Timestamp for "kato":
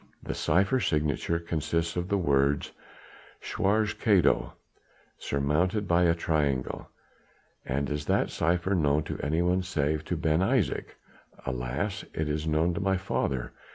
3.99-4.53